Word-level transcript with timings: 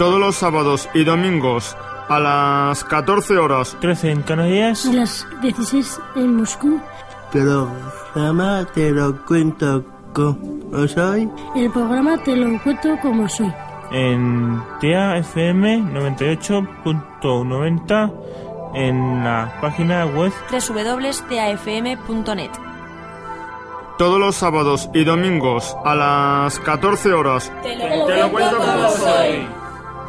Todos 0.00 0.18
los 0.18 0.34
sábados 0.36 0.88
y 0.94 1.04
domingos 1.04 1.76
a 2.08 2.18
las 2.18 2.82
14 2.84 3.36
horas. 3.36 3.76
13 3.82 4.12
en 4.12 4.22
Canarias. 4.22 4.86
A 4.86 4.94
las 4.94 5.26
16 5.42 6.00
en 6.16 6.36
Moscú. 6.36 6.80
Programa 7.30 8.66
te 8.72 8.92
lo 8.92 9.22
cuento 9.26 9.84
como 10.14 10.88
soy. 10.88 11.28
El 11.54 11.70
programa 11.70 12.16
te 12.16 12.34
lo 12.34 12.58
cuento 12.62 12.96
como 13.02 13.28
soy. 13.28 13.52
En 13.92 14.62
TAFM 14.80 15.92
98.90 15.92 18.12
en 18.76 19.22
la 19.22 19.54
página 19.60 20.06
web 20.06 20.32
www.tafm.net. 20.50 22.50
Todos 23.98 24.18
los 24.18 24.34
sábados 24.34 24.88
y 24.94 25.04
domingos 25.04 25.76
a 25.84 25.94
las 25.94 26.58
14 26.60 27.12
horas. 27.12 27.52
Te 27.62 27.76
lo, 27.76 27.84
cuento 28.30 28.56
como 28.56 28.88
soy. 28.92 29.59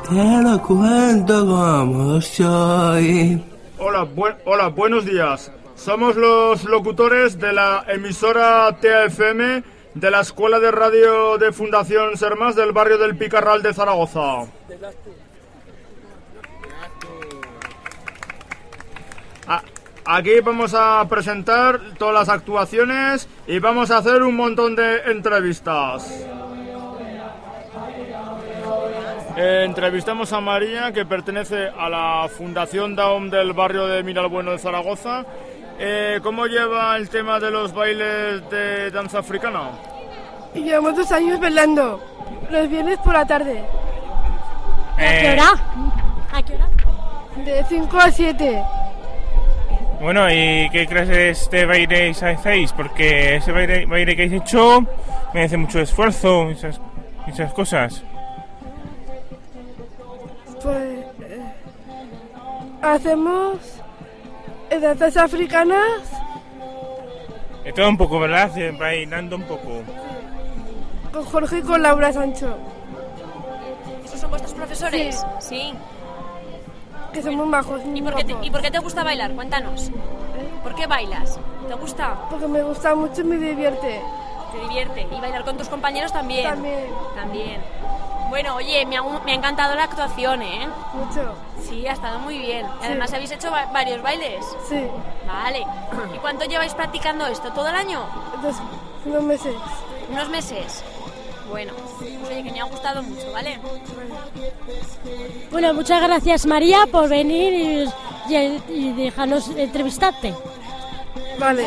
Te 0.09 0.41
lo 0.43 0.61
cuento 0.61 1.45
como 1.45 2.21
soy. 2.21 3.43
Hola, 3.77 4.07
hola, 4.45 4.67
buenos 4.67 5.05
días. 5.05 5.51
Somos 5.75 6.15
los 6.15 6.63
locutores 6.65 7.39
de 7.39 7.53
la 7.53 7.85
emisora 7.87 8.75
TAFM 8.81 9.63
de 9.93 10.11
la 10.11 10.21
Escuela 10.21 10.59
de 10.59 10.71
Radio 10.71 11.37
de 11.37 11.51
Fundación 11.51 12.17
Sermas 12.17 12.55
del 12.55 12.71
barrio 12.71 12.97
del 12.97 13.15
Picarral 13.15 13.61
de 13.61 13.73
Zaragoza. 13.73 14.45
Aquí 20.05 20.39
vamos 20.39 20.73
a 20.73 21.05
presentar 21.07 21.79
todas 21.97 22.13
las 22.13 22.29
actuaciones 22.29 23.27
y 23.47 23.59
vamos 23.59 23.91
a 23.91 23.97
hacer 23.97 24.23
un 24.23 24.35
montón 24.35 24.75
de 24.75 24.97
entrevistas. 25.11 26.25
Eh, 29.37 29.63
entrevistamos 29.65 30.33
a 30.33 30.41
María, 30.41 30.91
que 30.91 31.05
pertenece 31.05 31.69
a 31.77 31.89
la 31.89 32.27
Fundación 32.29 32.95
Daum 32.95 33.29
del 33.29 33.53
barrio 33.53 33.87
de 33.87 34.03
Miralbueno 34.03 34.51
de 34.51 34.57
Zaragoza. 34.59 35.25
Eh, 35.79 36.19
¿Cómo 36.21 36.45
lleva 36.45 36.95
el 36.97 37.09
tema 37.09 37.39
de 37.39 37.49
los 37.49 37.73
bailes 37.73 38.47
de 38.49 38.91
danza 38.91 39.19
africana? 39.19 39.69
Llevamos 40.53 40.95
dos 40.97 41.11
años 41.11 41.39
bailando, 41.39 41.99
los 42.49 42.69
viernes 42.69 42.97
por 42.99 43.13
la 43.13 43.25
tarde, 43.25 43.63
¿A 44.95 44.99
qué 44.99 45.27
Eh, 45.27 45.31
hora? 45.31 45.53
¿A 46.33 46.43
qué 46.43 46.53
hora? 46.55 46.67
de 47.45 47.63
5 47.69 47.97
a 47.97 48.11
7. 48.11 48.61
Bueno, 50.01 50.29
¿y 50.29 50.69
qué 50.71 50.85
clases 50.87 51.49
de 51.49 51.65
baile 51.65 52.09
hacéis? 52.11 52.73
Porque 52.73 53.37
ese 53.37 53.51
baile, 53.51 53.85
baile 53.85 54.15
que 54.15 54.23
habéis 54.25 54.41
hecho 54.41 54.83
merece 55.33 55.55
mucho 55.57 55.79
esfuerzo 55.79 56.49
y 56.49 56.53
esas, 56.53 56.81
esas 57.27 57.53
cosas. 57.53 58.03
Pues 60.63 60.75
eh, 60.75 61.53
hacemos 62.81 63.57
eh, 64.69 64.79
danzas 64.79 65.17
africanas, 65.17 66.01
todo 67.75 67.89
un 67.89 67.97
poco, 67.97 68.19
¿verdad? 68.19 68.55
Eh, 68.57 68.75
Bailando 68.77 69.35
un 69.37 69.43
poco. 69.43 69.81
con 71.11 71.23
Jorge 71.25 71.59
y 71.59 71.61
con 71.61 71.81
Laura 71.81 72.11
Sancho, 72.11 72.57
¿Esos 74.03 74.19
son 74.19 74.29
vuestros 74.29 74.53
profesores? 74.53 75.25
Sí. 75.39 75.73
que 77.13 77.21
son 77.21 77.35
muy 77.35 77.47
majos. 77.47 77.83
muy 77.85 77.99
¿Y 77.99 78.01
por, 78.01 78.15
qué 78.15 78.23
te, 78.23 78.33
guapos. 78.33 78.47
¿Y 78.47 78.51
por 78.51 78.61
qué 78.61 78.71
te 78.71 78.79
gusta 78.79 79.03
bailar? 79.03 79.31
Cuéntanos. 79.33 79.91
¿Por 80.63 80.75
qué 80.75 80.85
bailas? 80.87 81.39
¿Te 81.67 81.73
gusta? 81.75 82.17
Porque 82.29 82.47
me 82.47 82.61
gusta 82.61 82.93
mucho 82.95 83.21
y 83.21 83.23
me 83.23 83.37
divierte. 83.37 84.01
¿Te 84.51 84.59
divierte? 84.67 85.07
¿Y 85.11 85.21
bailar 85.21 85.43
con 85.43 85.57
tus 85.57 85.69
compañeros 85.69 86.11
también? 86.11 86.43
También. 86.43 86.85
También. 87.15 87.61
Bueno, 88.31 88.55
oye, 88.55 88.85
me 88.85 88.95
ha, 88.95 89.03
me 89.03 89.33
ha 89.33 89.35
encantado 89.35 89.75
la 89.75 89.83
actuación, 89.83 90.41
¿eh? 90.41 90.65
Mucho. 90.93 91.33
Sí, 91.67 91.85
ha 91.85 91.91
estado 91.91 92.17
muy 92.19 92.37
bien. 92.39 92.65
Y 92.81 92.85
Además, 92.85 93.11
habéis 93.13 93.31
hecho 93.31 93.51
va- 93.51 93.65
varios 93.73 94.01
bailes. 94.01 94.43
Sí, 94.69 94.87
Vale. 95.27 95.65
¿Y 96.15 96.17
cuánto 96.19 96.45
lleváis 96.45 96.73
practicando 96.73 97.27
esto? 97.27 97.51
¿Todo 97.51 97.67
el 97.67 97.75
año? 97.75 97.99
dos, 98.41 98.55
unos 99.05 99.23
meses. 99.23 99.53
¿Unos 100.09 100.29
meses? 100.29 100.81
Bueno, 101.49 101.73
pues 101.99 102.09
oye, 102.29 102.43
que 102.43 102.51
me 102.53 102.61
ha 102.61 102.63
gustado 102.63 103.03
mucho, 103.03 103.29
¿vale? 103.33 103.59
Bueno, 105.51 105.73
muchas 105.73 106.01
gracias 106.01 106.45
María 106.45 106.85
por 106.89 107.09
venir 107.09 107.53
y, 108.29 108.33
y- 108.33 108.63
y 108.69 108.93
dejarnos 108.93 109.49
entrevistarte. 109.49 110.33
Vale. 111.37 111.65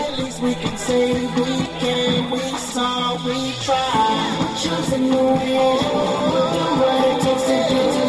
Yes, 7.47 8.04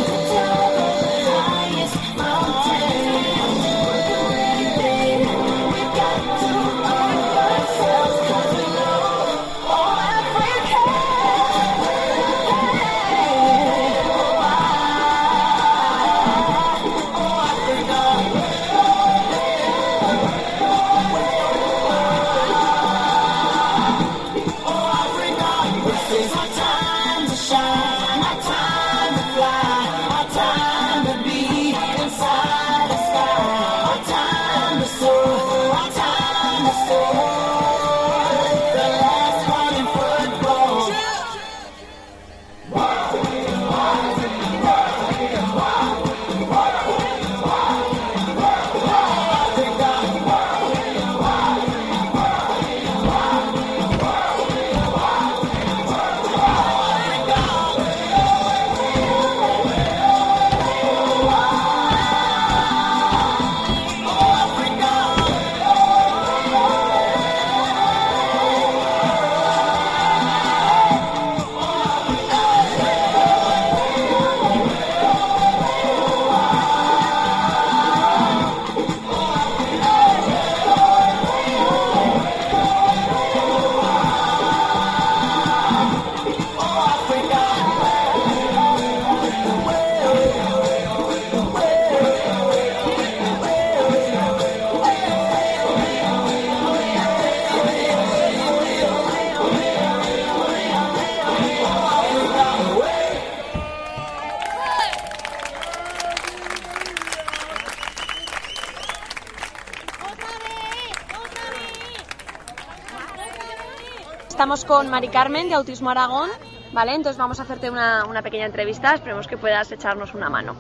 Estamos 114.35 114.65
con 114.65 114.89
Mari 114.89 115.07
Carmen 115.07 115.47
de 115.47 115.55
Autismo 115.55 115.91
Aragón 115.91 116.29
¿vale? 116.73 116.93
Entonces 116.93 117.17
vamos 117.17 117.39
a 117.39 117.43
hacerte 117.43 117.71
una, 117.71 118.05
una 118.05 118.21
pequeña 118.21 118.45
entrevista, 118.45 118.93
esperemos 118.93 119.27
que 119.27 119.37
puedas 119.37 119.71
echarnos 119.71 120.13
una 120.13 120.29
mano. 120.29 120.55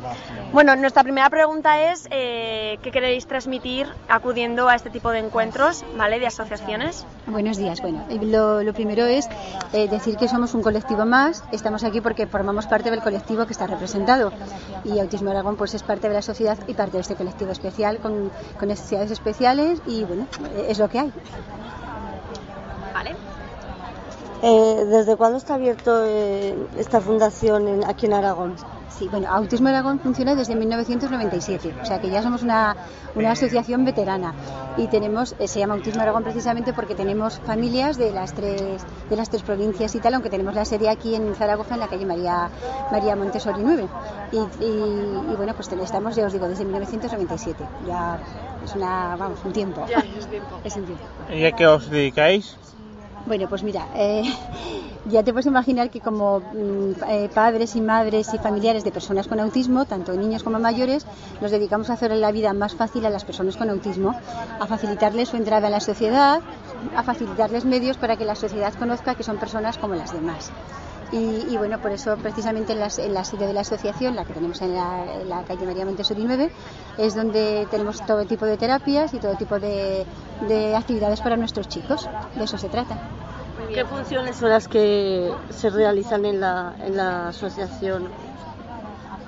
Bueno, 0.53 0.73
nuestra 0.77 1.03
primera 1.03 1.29
pregunta 1.29 1.91
es, 1.91 2.07
eh, 2.09 2.79
¿qué 2.81 2.89
queréis 2.89 3.27
transmitir 3.27 3.85
acudiendo 4.07 4.69
a 4.69 4.75
este 4.75 4.89
tipo 4.89 5.11
de 5.11 5.19
encuentros, 5.19 5.83
¿vale? 5.97 6.19
De 6.19 6.27
asociaciones. 6.27 7.05
Buenos 7.27 7.57
días. 7.57 7.81
Bueno, 7.81 8.05
eh, 8.09 8.17
lo, 8.21 8.63
lo 8.63 8.73
primero 8.73 9.05
es 9.05 9.27
eh, 9.73 9.89
decir 9.89 10.15
que 10.15 10.29
somos 10.29 10.53
un 10.53 10.63
colectivo 10.63 11.05
más. 11.05 11.43
Estamos 11.51 11.83
aquí 11.83 11.99
porque 11.99 12.27
formamos 12.27 12.65
parte 12.67 12.89
del 12.89 13.01
colectivo 13.01 13.45
que 13.45 13.51
está 13.51 13.67
representado. 13.67 14.31
Y 14.85 14.97
Autismo 14.99 15.31
Aragón 15.31 15.57
pues 15.57 15.73
es 15.73 15.83
parte 15.83 16.07
de 16.07 16.13
la 16.13 16.21
sociedad 16.21 16.57
y 16.65 16.75
parte 16.75 16.93
de 16.93 17.01
este 17.01 17.15
colectivo 17.15 17.51
especial 17.51 17.97
con, 17.97 18.31
con 18.57 18.69
necesidades 18.69 19.11
especiales 19.11 19.81
y 19.85 20.05
bueno, 20.05 20.27
es 20.65 20.79
lo 20.79 20.87
que 20.87 20.99
hay. 20.99 21.13
¿Vale? 22.93 23.34
Eh, 24.47 24.85
¿Desde 24.85 25.15
cuándo 25.15 25.37
está 25.39 25.55
abierto 25.55 26.03
eh, 26.05 26.55
esta 26.77 27.01
fundación 27.01 27.67
en- 27.67 27.83
aquí 27.83 28.05
en 28.05 28.13
Aragón? 28.13 28.53
Sí, 28.89 29.07
bueno, 29.09 29.27
Autismo 29.29 29.69
Aragón 29.69 29.99
funciona 29.99 30.35
desde 30.35 30.55
1997, 30.55 31.73
o 31.81 31.85
sea 31.85 31.99
que 31.99 32.09
ya 32.11 32.21
somos 32.21 32.43
una, 32.43 32.77
una 33.15 33.31
asociación 33.31 33.83
veterana 33.83 34.35
y 34.77 34.87
tenemos, 34.87 35.35
eh, 35.39 35.47
se 35.47 35.57
llama 35.59 35.73
Autismo 35.73 36.01
Aragón 36.03 36.23
precisamente 36.23 36.73
porque 36.73 36.93
tenemos 36.93 37.39
familias 37.39 37.97
de 37.97 38.11
las 38.11 38.33
tres 38.33 38.83
de 39.09 39.15
las 39.15 39.29
tres 39.31 39.41
provincias 39.41 39.95
y 39.95 39.99
tal, 39.99 40.13
aunque 40.13 40.29
tenemos 40.29 40.53
la 40.53 40.63
sede 40.63 40.89
aquí 40.89 41.15
en 41.15 41.33
Zaragoza, 41.35 41.73
en 41.73 41.79
la 41.79 41.87
calle 41.87 42.05
María 42.05 42.49
María 42.91 43.15
Montessori 43.15 43.59
9. 43.63 43.87
Y, 44.31 44.37
y- 44.37 45.31
y 45.31 45.35
bueno, 45.35 45.53
pues 45.55 45.69
estamos, 45.71 46.15
ya 46.15 46.27
os 46.27 46.33
digo, 46.33 46.47
desde 46.47 46.63
1997, 46.65 47.63
ya 47.87 48.19
es 48.63 48.75
una, 48.75 49.15
vamos, 49.17 49.39
un 49.43 49.51
tiempo. 49.53 49.85
Ya 49.89 49.97
es 49.99 50.27
tiempo. 50.27 50.55
Es 50.63 50.75
un 50.75 50.83
tiempo. 50.85 51.03
¿Y 51.33 51.45
a 51.45 51.51
qué 51.51 51.65
os 51.67 51.89
dedicáis? 51.89 52.55
Bueno, 53.25 53.47
pues 53.49 53.63
mira, 53.63 53.87
eh, 53.95 54.23
ya 55.05 55.23
te 55.23 55.31
puedes 55.31 55.47
imaginar 55.47 55.89
que 55.89 55.99
como 55.99 56.39
mm, 56.39 56.91
eh, 57.09 57.29
padres 57.33 57.75
y 57.75 57.81
madres 57.81 58.33
y 58.33 58.37
familiares 58.37 58.83
de 58.83 58.91
personas 58.91 59.27
con 59.27 59.39
autismo, 59.39 59.85
tanto 59.85 60.13
niños 60.13 60.43
como 60.43 60.59
mayores, 60.59 61.07
nos 61.41 61.51
dedicamos 61.51 61.89
a 61.89 61.93
hacer 61.93 62.11
la 62.11 62.31
vida 62.31 62.53
más 62.53 62.75
fácil 62.75 63.05
a 63.05 63.09
las 63.09 63.25
personas 63.25 63.57
con 63.57 63.69
autismo, 63.69 64.15
a 64.59 64.67
facilitarles 64.67 65.29
su 65.29 65.37
entrada 65.37 65.67
en 65.67 65.73
la 65.73 65.79
sociedad, 65.79 66.41
a 66.95 67.03
facilitarles 67.03 67.65
medios 67.65 67.97
para 67.97 68.15
que 68.15 68.25
la 68.25 68.35
sociedad 68.35 68.73
conozca 68.75 69.15
que 69.15 69.23
son 69.23 69.37
personas 69.37 69.77
como 69.77 69.95
las 69.95 70.13
demás. 70.13 70.51
Y, 71.15 71.53
y 71.53 71.57
bueno, 71.57 71.79
por 71.79 71.91
eso 71.93 72.17
precisamente 72.17 72.73
en, 72.73 72.79
las- 72.81 72.97
la 72.97 73.23
sede 73.23 73.47
de 73.47 73.53
la 73.53 73.61
asociación, 73.61 74.15
la 74.17 74.25
que 74.25 74.33
tenemos 74.33 74.61
en 74.61 74.73
la, 74.75 75.05
en 75.21 75.29
la 75.29 75.43
calle 75.43 75.65
María 75.65 75.85
Montessori 75.85 76.21
9, 76.25 76.49
es 76.97 77.15
donde 77.15 77.65
tenemos 77.71 78.05
todo 78.05 78.25
tipo 78.25 78.45
de 78.45 78.57
terapias 78.57 79.13
y 79.13 79.19
todo 79.19 79.35
tipo 79.35 79.57
de, 79.57 80.05
de 80.49 80.75
actividades 80.75 81.21
para 81.21 81.37
nuestros 81.37 81.69
chicos. 81.69 82.09
De 82.35 82.43
eso 82.43 82.57
se 82.57 82.67
trata. 82.67 82.97
¿Qué 83.73 83.85
funciones 83.85 84.35
son 84.35 84.49
las 84.49 84.67
que 84.67 85.31
se 85.51 85.69
realizan 85.69 86.25
en 86.25 86.41
la, 86.41 86.75
en 86.83 86.97
la 86.97 87.29
asociación? 87.29 88.09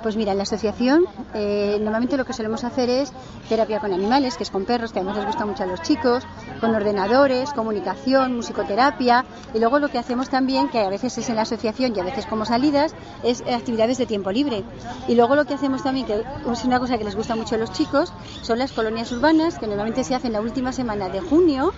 Pues 0.04 0.16
mira, 0.16 0.32
en 0.32 0.38
la 0.38 0.44
asociación 0.44 1.06
eh, 1.34 1.78
normalmente 1.82 2.18
lo 2.18 2.26
que 2.26 2.34
solemos 2.34 2.64
hacer 2.64 2.90
es 2.90 3.12
terapia 3.50 3.80
con 3.80 3.92
animales, 3.92 4.38
que 4.38 4.44
es 4.44 4.52
con 4.52 4.64
perros, 4.66 4.94
que 4.94 5.00
además 5.00 5.18
les 5.18 5.26
gusta 5.26 5.46
mucho 5.46 5.64
a 5.64 5.66
los 5.66 5.82
chicos, 5.82 6.24
con 6.62 6.74
ordenadores, 6.74 7.52
comunicación, 7.52 8.36
musicoterapia, 8.36 9.26
y 9.54 9.60
luego 9.60 9.80
lo 9.80 9.90
que 9.90 9.98
hacemos 9.98 10.30
también, 10.30 10.70
que 10.70 10.80
a 10.80 10.90
veces 10.90 11.18
es 11.18 11.30
en 11.30 11.36
la 11.36 11.42
asociación 11.42 11.94
y 11.96 12.00
a 12.00 12.04
veces 12.04 12.26
como 12.26 12.46
salidas, 12.46 12.94
es 13.24 13.42
actividades 13.42 13.98
de 13.98 14.06
tiempo 14.06 14.32
libre. 14.32 14.64
Y 15.08 15.16
luego 15.16 15.36
lo 15.36 15.46
que 15.46 15.56
hacemos 15.56 15.84
también, 15.84 16.06
que 16.06 16.24
es 16.52 16.64
una 16.64 16.80
cosa 16.80 16.98
que 16.98 17.04
les 17.04 17.16
gusta 17.16 17.36
mucho 17.36 17.56
a 17.56 17.58
los 17.58 17.72
chicos, 17.72 18.14
son 18.44 18.60
las 18.60 18.72
colonias 18.72 19.12
urbanas, 19.12 19.58
que 19.58 19.68
normalmente 19.68 20.04
se 20.04 20.16
hacen 20.16 20.32
la 20.32 20.42
última 20.42 20.72
semana 20.72 21.10
de 21.10 21.22
junio, 21.22 21.74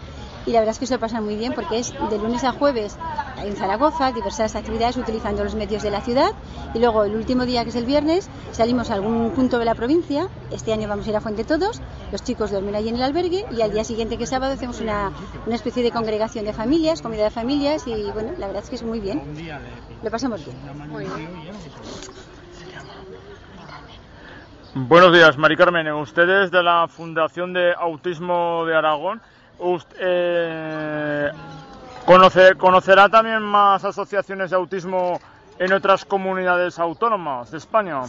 y 0.46 0.52
la 0.52 0.60
verdad 0.60 0.74
es 0.74 0.80
que 0.80 0.88
se 0.88 0.94
lo 0.94 1.00
pasan 1.00 1.24
muy 1.24 1.36
bien 1.36 1.54
porque 1.54 1.80
es 1.80 1.94
de 2.10 2.18
lunes 2.18 2.44
a 2.44 2.52
jueves 2.52 2.96
en 3.44 3.56
Zaragoza, 3.56 4.12
diversas 4.12 4.56
actividades 4.56 4.98
utilizando 4.98 5.44
los 5.44 5.56
medios 5.56 5.84
de 5.84 5.92
la 5.92 6.02
ciudad. 6.02 6.32
Y 6.74 6.80
luego 6.80 7.04
el 7.04 7.16
último 7.16 7.46
día 7.46 7.64
que 7.64 7.70
es 7.70 7.76
el 7.76 7.86
viernes 7.86 8.30
salimos 8.52 8.92
a 8.92 8.96
algún 8.96 9.32
punto 9.32 9.60
de 9.60 9.66
la 9.66 9.76
provincia, 9.76 10.28
este 10.52 10.74
año 10.74 10.88
vamos 10.88 11.08
a 11.08 11.10
ir 11.10 11.16
a 11.16 11.22
Fuente 11.22 11.44
Todos, 11.44 11.82
los 12.12 12.24
chicos 12.24 12.52
duermen 12.52 12.76
allí 12.76 12.90
en 12.90 12.96
el 12.96 13.04
albergue 13.04 13.46
y 13.52 13.62
al 13.62 13.72
día 13.72 13.84
siguiente 13.84 14.18
que 14.18 14.24
es 14.24 14.30
sábado 14.30 14.54
hacemos 14.54 14.80
una, 14.82 15.12
una 15.46 15.56
especie 15.56 15.84
de 15.84 15.92
congregación 15.92 16.46
de 16.46 16.54
familias, 16.54 17.02
comida 17.02 17.24
de 17.24 17.32
familias 17.32 17.88
y 17.88 18.12
bueno, 18.12 18.32
la 18.38 18.48
verdad 18.48 18.64
es 18.64 18.70
que 18.70 18.76
es 18.76 18.84
muy 18.84 19.00
bien, 19.00 19.22
lo 20.04 20.12
pasamos 20.12 20.44
bien. 20.44 20.58
Buenos 24.76 25.12
días, 25.12 25.36
Mari 25.38 25.58
Carmen. 25.58 25.92
Ustedes 25.94 26.52
de 26.52 26.62
la 26.62 26.88
Fundación 26.88 27.54
de 27.54 27.74
Autismo 27.74 28.66
de 28.66 28.76
Aragón, 28.76 29.20
eh, 30.00 31.32
conoce- 32.10 32.58
¿conocerá 32.58 33.08
también 33.08 33.44
más 33.44 33.86
asociaciones 33.86 34.50
de 34.50 34.56
autismo 34.56 35.20
en 35.60 35.74
otras 35.74 36.06
comunidades 36.06 36.80
autónomas 36.80 37.52
de 37.52 37.60
España? 37.60 38.02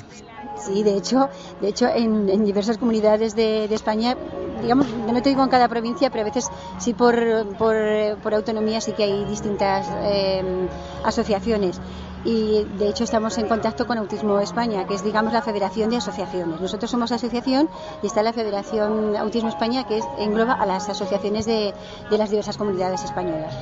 Sí, 0.57 0.83
de 0.83 0.97
hecho, 0.97 1.29
de 1.61 1.69
hecho 1.69 1.87
en, 1.87 2.45
diversas 2.45 2.79
comunidades 2.79 3.35
de, 3.35 3.65
España, 3.67 4.17
digamos, 4.63 4.87
no 4.89 5.21
te 5.21 5.29
digo 5.29 5.43
en 5.43 5.51
cada 5.51 5.69
provincia, 5.69 6.09
pero 6.09 6.23
a 6.23 6.25
veces 6.25 6.49
sí 6.79 6.95
por, 6.95 7.15
por, 7.59 8.35
autonomía 8.35 8.81
sí 8.81 8.93
que 8.93 9.03
hay 9.05 9.25
distintas 9.27 9.87
eh, 10.03 10.69
asociaciones. 11.05 11.79
Y 12.25 12.65
de 12.79 12.89
hecho 12.89 13.05
estamos 13.05 13.37
en 13.39 13.49
contacto 13.49 13.87
con 13.87 13.97
Autismo 13.99 14.41
España, 14.41 14.87
que 14.87 14.95
es 14.95 15.03
digamos 15.03 15.33
la 15.33 15.43
Federación 15.43 15.91
de 15.91 15.97
Asociaciones. 15.97 16.61
Nosotros 16.61 16.91
somos 16.91 17.13
asociación 17.13 17.69
y 18.03 18.07
está 18.07 18.23
la 18.23 18.35
Federación 18.35 19.17
Autismo 19.17 19.49
España, 19.49 19.85
que 19.85 19.99
es, 19.99 20.05
engloba 20.19 20.55
a 20.55 20.67
las 20.67 20.89
asociaciones 20.89 21.47
de 21.47 21.73
las 22.11 22.31
diversas 22.31 22.59
comunidades 22.59 23.05
españolas. 23.05 23.55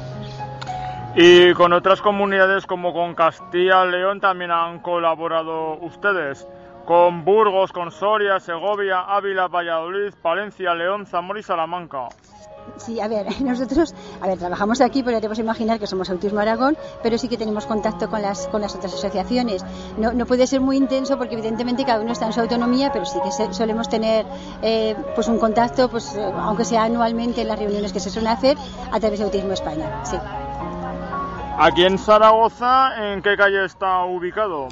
Y 1.15 1.53
con 1.55 1.73
otras 1.73 2.01
comunidades 2.01 2.67
como 2.67 2.93
con 2.93 3.15
Castilla 3.15 3.85
y 3.87 3.91
León 3.91 4.21
también 4.21 4.51
han 4.51 4.79
colaborado 4.81 5.77
ustedes. 5.81 6.47
Con 6.85 7.25
Burgos, 7.25 7.73
con 7.73 7.91
Soria, 7.91 8.39
Segovia, 8.41 9.01
Ávila, 9.01 9.49
Valladolid, 9.49 10.15
Palencia, 10.23 10.75
León, 10.75 11.07
Zamora 11.07 11.41
y 11.41 11.43
Salamanca. 11.43 12.09
Sí, 12.77 13.01
a 13.01 13.09
ver, 13.09 13.27
nosotros, 13.43 13.95
a 14.21 14.27
ver, 14.27 14.39
trabajamos 14.39 14.81
aquí, 14.81 15.03
pero 15.03 15.19
ya 15.19 15.29
te 15.29 15.41
imaginar 15.41 15.79
que 15.81 15.87
somos 15.87 16.09
Autismo 16.11 16.41
Aragón, 16.41 16.77
pero 17.03 17.19
sí 17.19 17.29
que 17.29 17.37
tenemos 17.37 17.67
contacto 17.67 18.09
con 18.09 18.23
las, 18.23 18.47
con 18.49 18.61
las 18.61 18.75
otras 18.77 18.95
asociaciones. 18.95 19.65
No, 19.99 20.13
no 20.13 20.25
puede 20.25 20.47
ser 20.47 20.61
muy 20.61 20.77
intenso 20.77 21.19
porque 21.19 21.35
evidentemente 21.35 21.85
cada 21.85 22.01
uno 22.01 22.13
está 22.13 22.27
en 22.27 22.33
su 22.33 22.41
autonomía, 22.41 22.91
pero 22.93 23.05
sí 23.07 23.19
que 23.25 23.33
se- 23.33 23.53
solemos 23.53 23.89
tener 23.89 24.25
eh, 24.63 24.95
pues 25.15 25.29
un 25.29 25.39
contacto, 25.39 25.89
pues 25.91 26.15
eh, 26.15 26.33
aunque 26.37 26.65
sea 26.65 26.85
anualmente 26.85 27.43
en 27.43 27.49
las 27.49 27.59
reuniones 27.59 27.93
que 27.93 28.01
se 28.01 28.11
suelen 28.11 28.31
hacer, 28.33 28.57
a 28.93 29.01
través 29.01 29.19
de 29.19 29.25
Autismo 29.25 29.53
España, 29.53 30.05
sí. 30.05 30.17
Aquí 31.61 31.85
en 31.85 31.99
Zaragoza, 31.99 33.13
¿en 33.13 33.21
qué 33.21 33.37
calle 33.37 33.65
está 33.65 34.05
ubicado? 34.05 34.69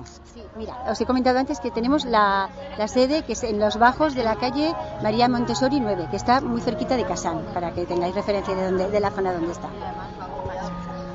Mira, 0.56 0.74
os 0.88 1.00
he 1.00 1.06
comentado 1.06 1.38
antes 1.38 1.58
que 1.60 1.70
tenemos 1.70 2.04
la, 2.04 2.48
la 2.78 2.86
sede 2.88 3.22
que 3.24 3.32
es 3.32 3.42
en 3.42 3.58
los 3.58 3.76
bajos 3.78 4.14
de 4.14 4.22
la 4.22 4.36
calle 4.36 4.72
María 5.02 5.28
Montessori 5.28 5.80
9, 5.80 6.06
que 6.10 6.16
está 6.16 6.40
muy 6.40 6.60
cerquita 6.60 6.96
de 6.96 7.04
Casán, 7.04 7.44
para 7.52 7.72
que 7.72 7.86
tengáis 7.86 8.14
referencia 8.14 8.54
de, 8.54 8.64
dónde- 8.70 8.88
de 8.90 9.00
la 9.00 9.10
zona 9.10 9.32
donde 9.32 9.52
está. 9.52 9.68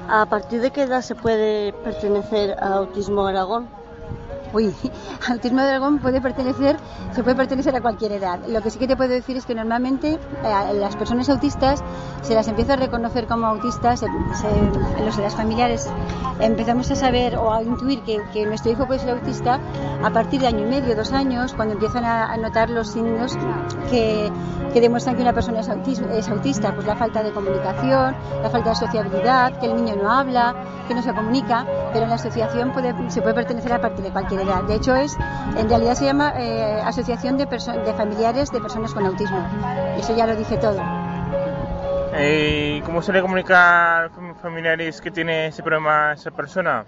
¿A 0.10 0.26
partir 0.26 0.60
de 0.62 0.72
qué 0.72 0.84
edad 0.84 1.02
se 1.02 1.16
puede 1.16 1.72
pertenecer 1.72 2.58
a 2.62 2.74
Autismo 2.74 3.26
Aragón? 3.26 3.70
Uy, 4.54 4.74
Autismo 5.30 5.62
de 5.62 5.70
Aragón 5.70 6.00
puede 6.00 6.20
pertenecer, 6.22 6.76
se 7.16 7.24
puede 7.24 7.36
pertenecer 7.36 7.76
a 7.76 7.82
cualquier 7.82 8.12
edad. 8.14 8.40
Lo 8.48 8.62
que 8.62 8.70
sí 8.70 8.80
que 8.80 8.88
te 8.88 8.98
puedo 8.98 9.10
decir 9.10 9.38
es 9.38 9.46
que 9.46 9.56
normalmente 9.56 10.14
eh, 10.14 10.74
las 10.74 10.96
personas 10.96 11.30
autistas 11.30 11.84
se 12.22 12.36
las 12.36 12.48
empieza 12.48 12.74
a 12.74 12.76
reconocer 12.76 13.28
como 13.28 13.48
autistas, 13.48 14.00
se- 14.02 14.08
los 15.06 15.18
las 15.18 15.36
familiares 15.36 15.90
empezamos 16.40 16.90
a 16.92 16.96
saber 16.96 17.36
o 17.38 17.52
a 17.54 17.64
intuir 17.64 18.02
que, 18.04 18.20
que 18.34 18.46
nuestro 18.46 18.72
hijo 18.72 18.86
puede 18.88 19.00
ser 19.00 19.12
autista 19.12 19.60
a 20.04 20.10
partir 20.12 20.42
de 20.42 20.48
año 20.48 20.60
y 20.60 20.70
medio, 20.70 20.96
dos 20.96 21.12
años, 21.12 21.54
cuando 21.54 21.74
empiezan 21.74 22.06
a, 22.06 22.36
notar 22.38 22.70
los 22.70 22.92
signos 22.92 23.38
que, 23.90 24.32
demuestran 24.74 25.16
que 25.16 25.22
una 25.22 25.34
persona 25.34 25.60
es, 25.60 25.70
autista, 26.30 26.74
pues 26.74 26.88
la 26.88 26.96
falta 26.96 27.22
de 27.24 27.32
comunicación, 27.32 28.16
la 28.42 28.50
falta 28.50 28.70
de 28.70 28.76
sociabilidad, 28.76 29.60
que 29.60 29.68
el 29.68 29.76
niño 29.76 29.96
no 30.02 30.12
habla, 30.12 30.56
que 30.88 30.96
no 30.96 31.02
se 31.02 31.14
comunica, 31.14 31.66
pero 31.94 32.04
en 32.04 32.10
la 32.10 32.16
asociación 32.16 32.74
se 33.10 33.22
puede 33.22 33.36
pertenecer 33.36 33.74
a 33.74 33.82
partir 33.82 34.04
de 34.04 34.12
cualquier 34.12 34.42
edad. 34.42 34.64
De 34.64 34.76
hecho, 34.76 34.96
es 34.96 35.16
en 35.58 35.70
realidad 35.70 35.94
se 35.94 36.06
llama 36.06 36.34
eh, 36.38 36.82
Asociación 36.84 37.38
de, 37.38 37.46
de 37.46 37.94
Familiares 37.94 38.52
de 38.52 38.60
Personas 38.60 38.94
con 38.94 39.06
Autismo. 39.06 39.46
Eso 39.98 40.16
ya 40.16 40.26
lo 40.26 40.36
dice 40.36 40.58
todo. 40.58 40.82
Eh, 42.14 42.78
¿y 42.78 42.82
¿Cómo 42.82 43.02
se 43.02 43.14
le 43.14 43.22
comunica 43.22 44.06
a 44.06 44.10
familiares 44.42 45.00
que 45.00 45.12
tiene 45.12 45.48
ese 45.48 45.64
problema 45.64 46.10
a 46.10 46.14
esa 46.14 46.32
persona? 46.32 46.86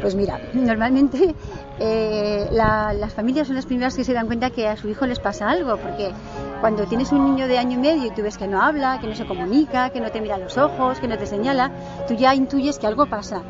Pues 0.00 0.14
mira, 0.14 0.40
normalmente 0.52 1.36
eh, 1.78 2.48
la- 2.50 2.92
las 2.92 3.14
familias 3.14 3.46
son 3.46 3.56
las 3.56 3.66
primeras 3.66 3.94
que 3.96 4.04
se 4.04 4.12
dan 4.12 4.26
cuenta 4.26 4.50
que 4.50 4.66
a 4.68 4.76
su 4.76 4.88
hijo 4.88 5.06
les 5.06 5.20
pasa 5.20 5.48
algo, 5.50 5.78
porque 5.78 6.14
cuando 6.58 6.86
tienes 6.86 7.12
un 7.12 7.24
niño 7.24 7.46
de 7.48 7.58
año 7.58 7.74
y 7.76 7.78
medio 7.80 8.06
y 8.06 8.10
tú 8.12 8.22
ves 8.22 8.36
que 8.36 8.48
no 8.48 8.60
habla, 8.62 8.98
que 8.98 9.06
no 9.06 9.14
se 9.14 9.24
comunica, 9.24 9.90
que 9.90 10.00
no 10.00 10.10
te 10.10 10.20
mira 10.20 10.38
los 10.38 10.56
ojos, 10.58 11.00
que 11.00 11.08
no 11.08 11.16
te 11.18 11.26
señala, 11.26 11.72
tú 12.06 12.14
ya 12.14 12.34
intuyes 12.34 12.78
que 12.78 12.86
algo 12.86 13.06
pasa. 13.06 13.46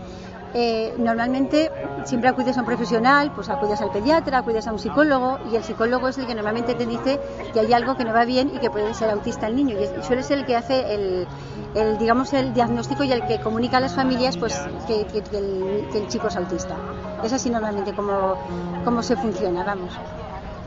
Eh, 0.55 0.95
normalmente 0.99 1.71
siempre 2.05 2.29
acudes 2.29 2.57
a 2.57 2.61
un 2.61 2.67
profesional, 2.67 3.33
pues 3.35 3.49
acudes 3.49 3.81
al 3.81 3.91
pediatra, 3.91 4.39
acudes 4.39 4.67
a 4.67 4.73
un 4.73 4.79
psicólogo 4.79 5.39
y 5.51 5.57
el 5.57 5.65
psicólogo 5.65 6.09
es 6.09 6.19
el 6.19 6.27
que 6.27 6.35
normalmente 6.35 6.75
te 6.75 6.87
dice 6.87 7.21
que 7.53 7.61
hay 7.61 7.73
algo 7.73 7.97
que 7.97 8.05
no 8.05 8.13
va 8.13 8.25
bien 8.25 8.51
y 8.55 8.59
que 8.59 8.71
puede 8.71 8.93
ser 8.95 9.11
autista 9.11 9.47
el 9.47 9.57
niño 9.57 9.77
y 9.79 10.03
suele 10.03 10.23
ser 10.23 10.39
el 10.39 10.47
que 10.47 10.57
hace 10.57 10.95
el, 10.95 11.27
el, 11.75 11.99
digamos 11.99 12.33
el 12.33 12.53
diagnóstico 12.53 13.05
y 13.05 13.13
el 13.13 13.27
que 13.27 13.41
comunica 13.41 13.77
a 13.77 13.81
las 13.81 13.95
familias 13.95 14.37
pues 14.37 14.59
que 14.87 15.03
el 15.03 16.09
chico 16.09 16.29
es 16.29 16.37
autista. 16.37 16.77
Es 17.23 17.33
así 17.33 17.51
normalmente 17.51 17.93
como, 17.93 18.37
como 18.85 19.03
se 19.03 19.17
funciona, 19.17 19.63
vamos. 19.65 19.93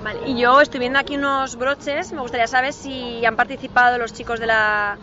Vale, 0.03 0.19
y 0.25 0.37
yo 0.37 0.59
estoy 0.59 0.81
viendo 0.81 0.99
aquí 0.99 1.15
unos 1.15 1.55
broches, 1.55 2.11
me 2.11 2.19
gustaría 2.19 2.47
saber 2.47 2.73
si 2.73 3.25
han 3.25 3.37
participado 3.37 3.97
los 3.97 4.11
chicos 4.11 4.39
de 4.39 4.47
la, 4.47 4.97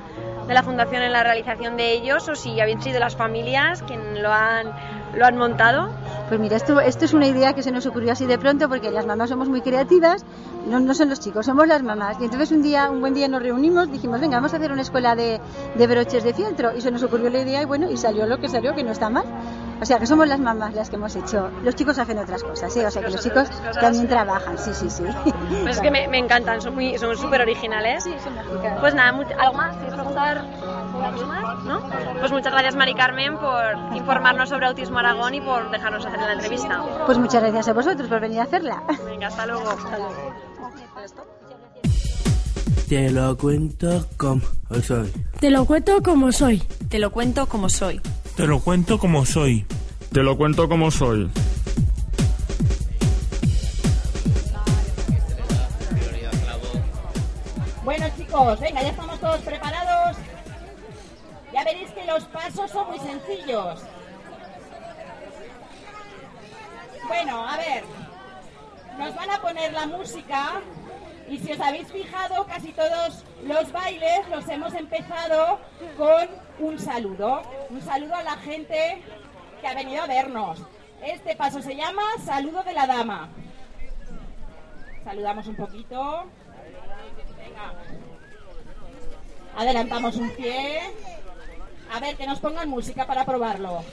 de 0.51 0.55
la 0.55 0.65
fundación 0.65 1.05
en 1.05 1.13
la 1.13 1.23
realización 1.23 1.77
de 1.77 1.93
ellos 1.93 2.29
o 2.29 2.35
si 2.35 2.61
habían 2.61 2.83
sido 2.83 2.99
las 2.99 3.15
familias 3.15 3.85
quien 3.85 4.21
lo 4.21 4.33
han, 4.33 4.67
lo 5.15 5.25
han 5.25 5.37
montado. 5.37 5.91
Pues 6.29 6.41
mira, 6.41 6.57
esto, 6.57 6.81
esto 6.81 7.05
es 7.05 7.15
una 7.15 7.29
idea 7.29 7.53
que 7.53 7.63
se 7.63 7.71
nos 7.71 7.87
ocurrió 7.87 8.11
así 8.11 8.27
de 8.27 8.37
pronto 8.37 8.69
porque 8.69 8.91
las 8.91 9.07
mamás 9.07 9.31
somos 9.31 9.49
muy 9.49 9.61
creativas, 9.61 10.25
no, 10.67 10.81
no 10.81 10.93
son 10.93 11.09
los 11.09 11.21
chicos, 11.21 11.47
somos 11.47 11.69
las 11.69 11.85
mamás. 11.85 12.17
Y 12.21 12.25
entonces 12.25 12.51
un 12.51 12.63
día, 12.63 12.91
un 12.91 13.01
buen 13.01 13.15
día 13.15 13.29
nos 13.29 13.45
reunimos, 13.45 13.93
dijimos, 13.93 14.21
venga, 14.21 14.39
vamos 14.39 14.53
a 14.53 14.57
hacer 14.57 14.73
una 14.73 14.83
escuela 14.83 15.15
de, 15.15 15.41
de 15.77 15.87
broches 15.87 16.25
de 16.25 16.35
fieltro. 16.35 16.77
Y 16.77 16.81
se 16.81 16.91
nos 16.91 17.05
ocurrió 17.05 17.31
la 17.31 17.43
idea 17.43 17.63
y 17.63 17.65
bueno, 17.65 17.89
y 17.89 17.97
salió 17.97 18.27
lo 18.27 18.39
que 18.39 18.49
salió, 18.49 18.75
que 18.75 18.83
no 18.83 18.91
está 18.91 19.09
mal. 19.09 19.27
O 19.81 19.85
sea, 19.87 19.99
que 19.99 20.07
somos 20.07 20.29
las 20.29 20.39
mamás 20.39 20.75
las 20.75 20.91
que 20.91 20.97
hemos 20.97 21.17
hecho. 21.17 21.51
Los 21.63 21.75
chicos 21.75 21.99
hacen 21.99 22.19
otras 22.19 22.43
cosas, 22.43 22.77
¿eh? 22.77 22.87
O 22.87 22.91
sea, 22.91 23.03
que 23.03 23.11
los 23.11 23.23
chicos 23.23 23.49
también 23.81 24.09
trabajan, 24.09 24.59
sí, 24.59 24.73
sí, 24.75 24.91
sí. 24.91 25.05
Pues 25.63 25.77
es 25.77 25.81
que 25.81 25.91
me, 25.91 26.07
me 26.09 26.19
encantan, 26.19 26.61
son 26.61 26.75
muy 26.75 26.99
son 26.99 27.17
súper 27.17 27.41
originales. 27.41 28.05
Pues 28.81 28.95
nada, 28.95 29.11
¿algo 29.39 29.55
más? 29.55 29.77
¿Quieres 29.77 29.95
preguntar 29.95 30.39
algo 30.39 31.27
más? 31.27 31.65
¿No? 31.65 31.83
Pues 32.19 32.31
muchas 32.31 32.53
gracias 32.53 32.77
Mari 32.77 32.95
Carmen 32.95 33.39
por 33.39 33.97
informarnos 33.97 34.49
sobre 34.49 34.67
Autismo 34.67 34.99
Aragón 34.99 35.35
y 35.35 35.41
por 35.41 35.71
dejarnos 35.71 36.05
hacer 36.05 36.21
la 36.21 36.33
entrevista. 36.35 36.83
Pues 37.07 37.19
muchas 37.19 37.43
gracias 37.43 37.69
a 37.69 37.73
vosotros 37.73 38.09
por 38.09 38.21
venir 38.21 38.41
a 38.41 38.45
hacerla. 38.45 38.83
Venga, 39.05 39.29
hasta 39.29 39.47
luego. 39.47 39.77
Te 42.89 43.11
lo 43.11 43.37
cuento 43.37 44.07
como 44.17 44.43
soy. 44.83 45.13
Te 45.39 45.51
lo 45.51 45.65
cuento 45.65 46.03
como 46.03 46.33
soy. 46.33 46.61
Te 46.89 46.99
lo 46.99 47.11
cuento 47.13 47.47
como 47.47 47.69
soy. 47.69 48.01
Te 48.41 48.47
lo 48.47 48.59
cuento 48.59 48.99
como 48.99 49.27
soy. 49.27 49.67
Te 50.15 50.23
lo 50.23 50.35
cuento 50.35 50.67
como 50.67 50.91
soy. 50.91 51.31
Bueno 57.85 58.07
chicos, 58.17 58.61
venga, 58.61 58.81
ya 58.81 58.89
estamos 58.89 59.21
todos 59.21 59.41
preparados. 59.43 60.17
Ya 61.53 61.65
veréis 61.65 61.91
que 61.91 62.07
los 62.07 62.25
pasos 62.25 62.71
son 62.71 62.87
muy 62.89 62.99
sencillos. 63.01 63.83
Bueno, 67.09 67.47
a 67.47 67.59
ver, 67.59 67.85
nos 68.99 69.15
van 69.17 69.31
a 69.33 69.43
poner 69.43 69.71
la 69.75 69.85
música 69.85 70.63
y 71.31 71.39
si 71.39 71.53
os 71.53 71.61
habéis 71.61 71.87
fijado, 71.87 72.45
casi 72.47 72.73
todos 72.73 73.25
los 73.45 73.71
bailes 73.71 74.29
los 74.29 74.49
hemos 74.49 74.75
empezado 74.75 75.61
con 75.97 76.29
un 76.59 76.77
saludo. 76.77 77.43
Un 77.71 77.81
saludo 77.81 78.17
a 78.17 78.25
la 78.25 78.37
gente 78.39 79.01
que 79.61 79.67
ha 79.69 79.75
venido 79.75 80.03
a 80.03 80.07
vernos. 80.09 80.61
Este 81.05 81.37
paso 81.37 81.63
se 81.63 81.77
llama 81.77 82.03
Saludo 82.25 82.65
de 82.65 82.73
la 82.73 82.87
Dama. 82.89 83.29
Saludamos 85.05 85.47
un 85.47 85.55
poquito. 85.55 86.25
Venga. 87.39 87.75
Adelantamos 89.57 90.17
un 90.17 90.31
pie. 90.31 90.81
A 91.93 92.01
ver, 92.01 92.17
que 92.17 92.27
nos 92.27 92.41
pongan 92.41 92.69
música 92.69 93.07
para 93.07 93.25
probarlo. 93.25 93.85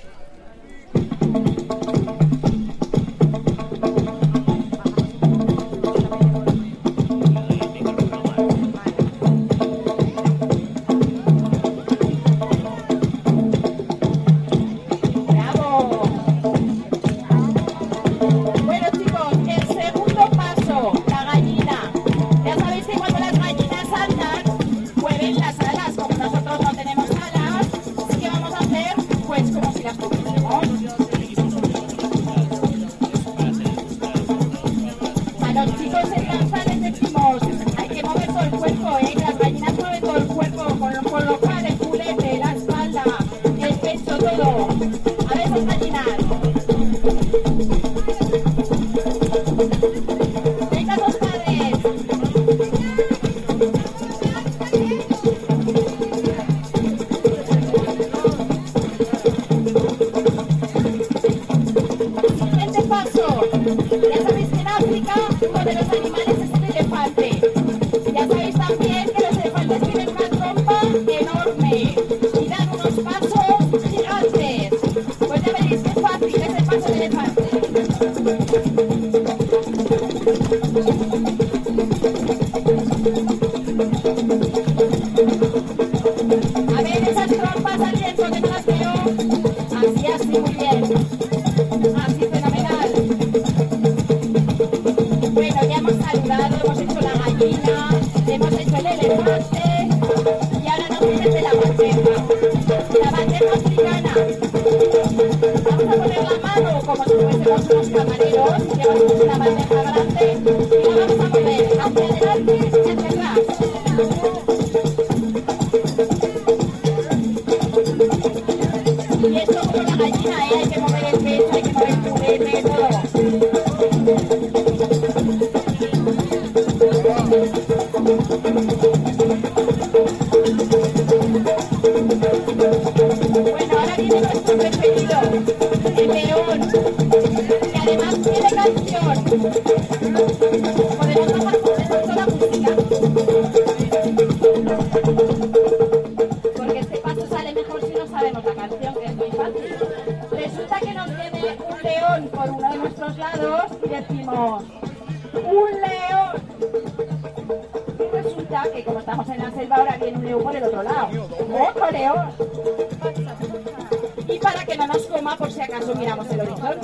Ver 46.03 47.46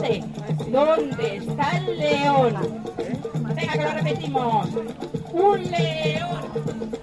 ¿Dónde 0.03 1.37
está 1.37 1.77
el 1.77 1.97
león? 1.97 2.83
Venga, 3.55 3.73
que 3.73 3.83
lo 3.83 3.93
repetimos. 3.93 4.67
Un 5.31 5.71
león, 5.71 6.51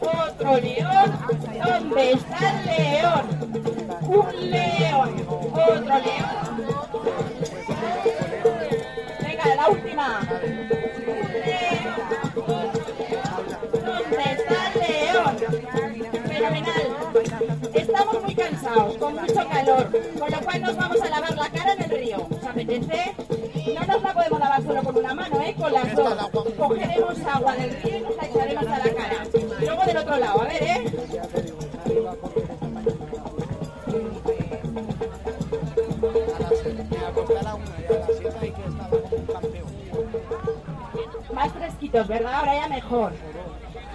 otro 0.01 0.57
león. 0.59 1.19
¿Dónde 1.65 2.13
está 2.13 2.61
el 2.61 2.67
león? 2.67 3.25
Un 4.03 4.51
león, 4.51 5.27
otro 5.51 5.83
león. 5.83 6.51
Venga, 9.23 9.55
la 9.55 9.69
última. 9.71 10.21
¿Dónde 13.87 14.25
está 14.31 14.73
el 14.75 14.81
león? 14.91 15.35
Fenomenal. 16.29 16.87
Estamos 17.73 18.23
muy 18.23 18.35
cansados, 18.35 18.97
con 18.99 19.15
mucho 19.15 19.49
calor, 19.49 19.91
con 20.19 20.31
lo 20.31 20.41
cual 20.41 20.61
nos 20.61 20.77
vamos 20.77 21.01
a 21.01 21.09
lavar 21.09 21.35
la 21.35 21.49
cara 21.49 21.73
en 21.73 21.83
el 21.83 21.91
río. 21.91 22.40
No 22.71 23.81
nos 23.87 24.03
la 24.03 24.15
podemos 24.15 24.39
lavar 24.39 24.63
solo 24.63 24.83
con 24.85 24.97
una 24.97 25.13
mano, 25.13 25.41
¿eh? 25.41 25.55
Con 25.59 25.73
las 25.73 25.97
dos. 25.97 26.31
Cogeremos 26.57 27.19
agua 27.25 27.57
del 27.57 27.83
río 27.83 27.97
y 27.97 28.01
nos 28.01 28.17
la 28.17 28.27
echaremos 28.27 28.67
a 28.67 28.79
la 28.79 28.95
cara. 28.95 29.27
Y 29.61 29.65
luego 29.65 29.85
del 29.85 29.97
otro 29.97 30.17
lado, 30.17 30.41
a 30.41 30.45
ver, 30.45 30.63
¿eh? 30.63 30.93
Más 41.35 41.53
fresquitos, 41.53 42.07
¿verdad? 42.07 42.35
Ahora 42.35 42.55
ya 42.55 42.69
mejor. 42.69 43.13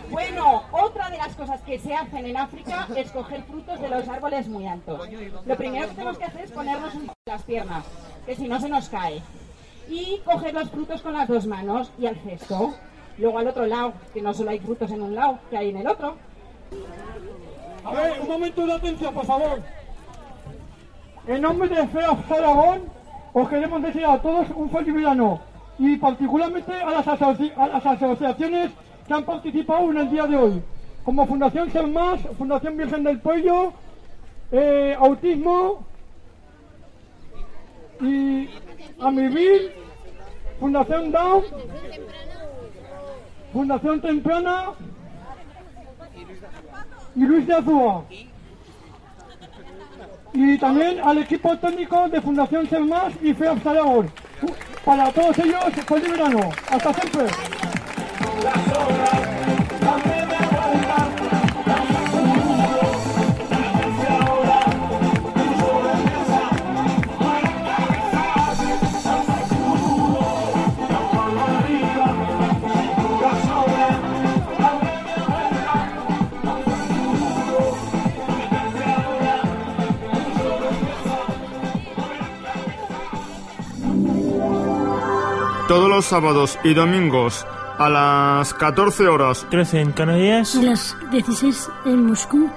Bueno, 0.10 0.64
otra 0.72 1.10
de 1.10 1.18
las 1.18 1.36
cosas 1.36 1.62
que 1.62 1.80
se 1.80 1.94
hacen 1.94 2.26
en 2.26 2.38
África 2.38 2.88
es 2.96 3.12
coger 3.12 3.44
frutos 3.44 3.80
de 3.80 3.90
los 3.90 4.08
árboles 4.08 4.48
muy 4.48 4.68
altos. 4.68 5.10
Lo 5.46 5.56
primero 5.56 5.88
que 5.88 5.94
tenemos 5.94 6.18
que 6.18 6.26
hacer 6.26 6.42
es 6.42 6.52
ponernos 6.52 6.94
las 7.26 7.44
piernas, 7.44 7.86
que 8.26 8.36
si 8.36 8.48
no 8.48 8.60
se 8.60 8.70
nos 8.70 8.90
cae. 8.90 9.22
Y 9.90 10.20
coger 10.26 10.54
los 10.54 10.70
frutos 10.70 11.02
con 11.02 11.14
las 11.14 11.28
dos 11.28 11.46
manos 11.46 11.92
y 12.00 12.08
al 12.08 12.16
cesto. 12.18 12.74
Luego 13.18 13.38
al 13.40 13.48
otro 13.48 13.66
lado, 13.66 13.94
que 14.14 14.22
no 14.22 14.34
solo 14.34 14.52
hay 14.52 14.60
frutos 14.60 14.92
en 14.92 15.02
un 15.02 15.16
lado, 15.16 15.40
que 15.50 15.58
hay 15.58 15.70
en 15.70 15.78
el 15.78 15.88
otro. 15.88 16.16
A 17.84 17.94
ver, 17.94 18.20
un 18.22 18.28
momento 18.28 18.66
de 18.66 18.74
atención, 18.74 19.14
por 19.14 19.26
favor. 19.26 19.62
En 21.28 21.42
nombre 21.42 21.70
de 21.70 21.88
FEA 21.88 22.18
Aragón, 22.30 22.84
os 23.34 23.50
queremos 23.50 23.82
decir 23.82 24.06
a 24.06 24.22
todos 24.22 24.48
un 24.56 24.70
feliz 24.70 24.94
verano 24.94 25.42
y 25.78 25.98
particularmente 25.98 26.72
a 26.72 26.92
las, 26.92 27.08
asociaciones 27.08 28.72
que 29.08 29.14
han 29.14 29.24
participado 29.24 29.92
en 29.92 29.98
el 29.98 30.10
día 30.10 30.26
de 30.26 30.38
hoy, 30.38 30.64
como 31.04 31.28
Fundación 31.28 31.70
Ser 31.72 31.88
Más, 31.88 32.22
Fundación 32.38 32.78
Virgen 32.78 33.04
del 33.04 33.20
Puello, 33.20 33.74
eh, 34.52 34.96
Autismo 34.98 35.86
y 38.02 38.50
Amivir, 39.00 39.74
Fundación 40.60 41.12
Down, 41.12 41.44
Fundación 43.54 44.02
Temprana 44.02 44.72
y 47.16 47.20
Luis 47.20 47.48
de 47.48 47.56
Azúa. 47.56 48.06
Y 50.34 50.58
también 50.58 51.00
al 51.00 51.20
equipo 51.20 51.58
técnico 51.58 52.10
de 52.10 52.22
Fundación 52.22 52.70
Ser 52.70 52.82
Más 52.82 53.14
y 53.22 53.34
FEAP 53.34 53.66
Aragón. 53.66 54.12
Para 54.84 55.12
todos 55.12 55.38
ellos, 55.40 55.64
feliz 55.88 56.12
verano. 56.12 56.52
Hasta 56.70 56.94
siempre. 56.94 57.26
Los 85.96 86.06
sábados 86.06 86.60
y 86.66 86.74
domingos 86.74 87.48
a 87.78 87.88
las 87.90 88.54
14 88.54 89.08
horas. 89.08 89.48
13 89.50 89.80
en 89.80 89.94
Canarias. 89.94 90.56
Y 90.56 90.64
las 90.64 90.94
16 91.10 91.70
en 91.86 92.08
Moscú. 92.08 92.50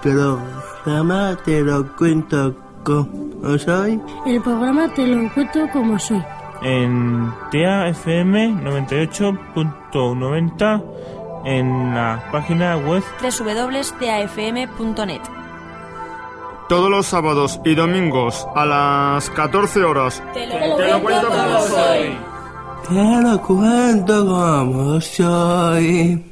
Programa 0.00 1.36
te 1.44 1.60
lo 1.60 1.94
cuento 1.94 2.54
como 2.84 3.58
soy. 3.58 4.00
El 4.24 4.40
programa 4.40 4.88
te 4.94 5.06
lo 5.06 5.30
cuento 5.34 5.68
como 5.74 5.98
soy. 5.98 6.24
En 6.62 7.30
TAFM 7.52 8.62
98.90 8.64 10.82
en 11.44 11.94
la 11.94 12.30
página 12.32 12.78
web 12.78 13.04
www.tafm.net. 13.20 15.20
Todos 16.70 16.90
los 16.90 17.04
sábados 17.06 17.60
y 17.62 17.74
domingos 17.74 18.48
a 18.54 18.64
las 18.64 19.28
14 19.30 19.84
horas. 19.84 20.22
Te 20.32 20.46
Te 20.46 20.88
lo 20.90 21.02
cuento 21.02 21.28
como 21.28 21.58
soy. 21.60 22.16
Te 22.88 23.20
lo 23.20 23.42
cuento 23.42 24.26
como 24.26 25.00
soy. 25.00 26.25